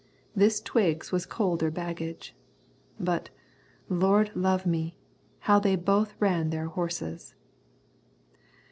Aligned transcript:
This 0.35 0.59
Twiggs 0.59 1.11
was 1.11 1.27
colder 1.27 1.69
baggage. 1.69 2.35
But, 2.99 3.29
Lord 3.87 4.31
love 4.35 4.65
me! 4.65 4.97
how 5.41 5.59
they 5.59 5.75
both 5.75 6.15
ran 6.19 6.49
their 6.49 6.65
horses! 6.69 7.35